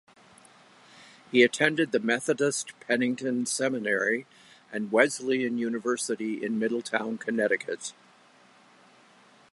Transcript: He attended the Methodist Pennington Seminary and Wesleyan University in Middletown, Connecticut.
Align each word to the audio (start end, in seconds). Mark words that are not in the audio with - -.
He 1.31 1.43
attended 1.43 1.91
the 1.91 1.99
Methodist 1.99 2.73
Pennington 2.79 3.45
Seminary 3.45 4.25
and 4.71 4.91
Wesleyan 4.91 5.59
University 5.59 6.43
in 6.43 6.57
Middletown, 6.57 7.19
Connecticut. 7.19 7.93